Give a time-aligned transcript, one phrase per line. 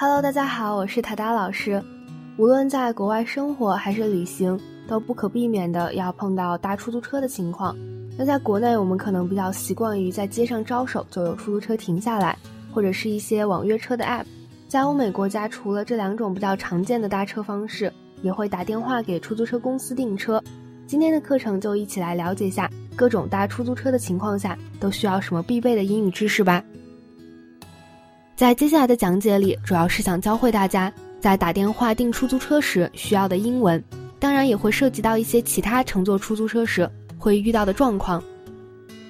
[0.00, 1.82] Hello，大家好，我是塔达老师。
[2.36, 7.76] 无论在国外生活还是旅行，都不可避免的要碰到搭出租车的情况。
[8.16, 12.38] 那在国内，我们可能比较习惯于在街上招手就有出租车停下来，
[12.72, 14.24] 或者是一些网约车的 App。
[14.68, 20.40] 在欧美国家，除了这两种比较常见的搭车方式，也会打电话给出租车公司订车。
[20.86, 26.62] 今天的课程就一起来了解一下各种搭出租车的情况下都需要什么必备的英语知识吧。
[28.38, 33.82] 在接下来的讲解里，主要是想教会大家在打电话订出租车时需要的英文，
[34.20, 38.22] 当然也会涉及到一些其他乘坐出租车时会遇到的状况。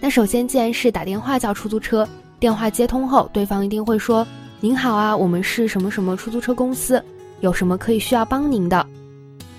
[0.01, 2.09] 那首先，既然是打电话叫出租车，
[2.41, 4.27] 电话接通后，对方一定会说
[4.61, 7.05] ：“您好啊，我们是什么什么出租车公司，
[7.41, 8.87] 有什么可以需要帮您的？”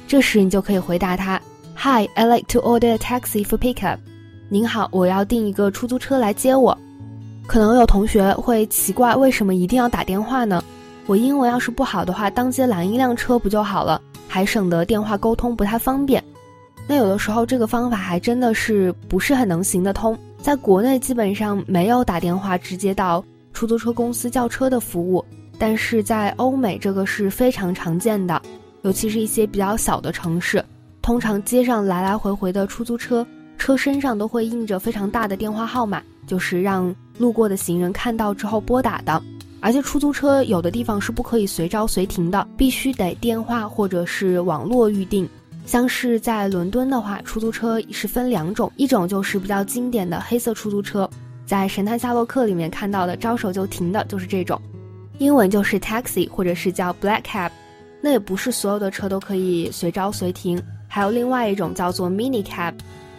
[0.09, 1.39] 这时你就可以回答他
[1.77, 3.99] ：“Hi, I like to order a taxi for pickup。”
[4.49, 6.75] 您好，我要订一个出租车来接我。
[7.49, 10.63] 可能有同学会奇怪，为什么一定要打电话呢？
[11.07, 16.23] 我英文要是不好的话，当街拦一辆车不就好了，还省得电话沟通不太方便。
[16.85, 20.15] 那有的时候这个方法还真的是不是很能行得通。
[20.39, 25.25] 在国内基本上没有打电话直接到出租车公司叫车的服务，
[25.57, 28.39] 但是在欧美这个是非常常见的，
[28.83, 30.63] 尤其是一些比较小的城市，
[31.01, 33.25] 通常街上来来回回的出租车
[33.57, 35.99] 车身上都会印着非常大的电话号码。
[36.29, 39.19] 就是让路过的行人看到之后拨打的，
[39.59, 45.27] 而且出租车有的地方是不可以随招随停的，必须得电话或者是网络预订。
[45.65, 51.09] 像是在伦敦的话，出租车是分两种，一种就是比较经典的黑色出租车，
[51.47, 54.61] 在《神探夏洛克》里面看到的招手就停的就是这种，
[55.17, 57.49] 英文就是 taxi 或者是叫 black cab。
[58.01, 62.73] 那也不是所有的车都可以随招随停，还有另外一种叫做 mini cab。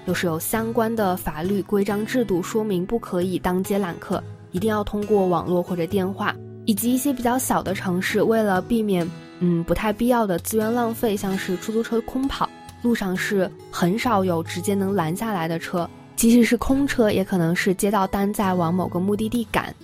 [0.06, 6.34] 就是有相关的法律规章制度说明不可以当街揽客，一定要通过网络或者电话，
[6.64, 12.48] 以及一些比较小的城市，为了避免嗯不太必要的资源浪费，像是出租车空跑，
[12.82, 19.74] 路上是很少有直接能拦下来的车，即使是空车，也可能是接到单在往某个目的地赶。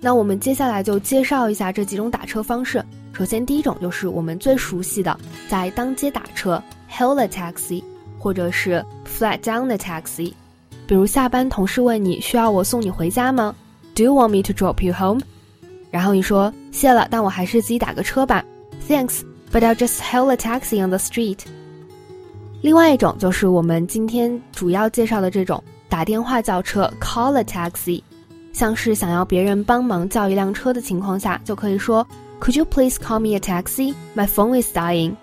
[0.00, 2.84] 那我们接下来就介绍一下这几种打车方式。
[3.12, 5.18] 首先第一种就是我们最熟悉的，
[5.48, 7.82] 在当街打车，hail a taxi。
[8.26, 10.32] 或者是 flat down the taxi，
[10.84, 13.54] 比如下班同事问你需要我送你回家吗
[13.94, 15.20] ？Do you want me to drop you home？
[15.92, 18.44] 然后你说谢了，但我还是自己打个车吧。
[18.88, 21.38] Thanks，but I'll just hail a taxi on the street。
[22.62, 28.02] 另外一种就是我们今天主要介绍的这种打电话叫车 call a taxi，
[28.52, 32.04] 像是想要别人帮忙叫一辆车的情况下，就可以说
[32.40, 33.94] Could you please call me a taxi?
[34.16, 35.14] My phone is dying.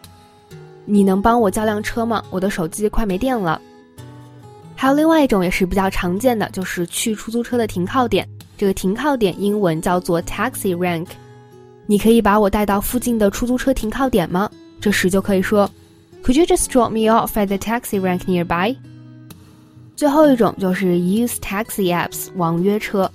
[0.85, 2.23] 你能帮我叫辆车吗？
[2.29, 3.61] 我的手机快没电了。
[4.75, 8.27] 还有另外一种也是比较常见的，就是去出租车的停靠点。
[8.57, 11.07] 这个停靠点英文叫做 taxi rank。
[11.85, 14.49] 你可以把我带到附近的出租车停靠点吗？
[14.81, 15.69] 这时就可以说
[16.23, 18.75] ，Could you just drop me off at the taxi rank nearby？
[19.95, 23.09] 最后一种就是 use taxi apps 网约车。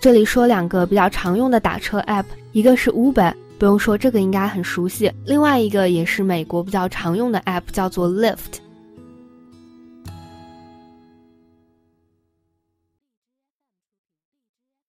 [0.00, 3.32] 这里说两个比较常用的打车 app，一个是 Uber。
[3.62, 5.08] 不用说，这个应该很熟悉。
[5.24, 8.58] 另外一个也是美国比较常用的 app，叫做 Lyft。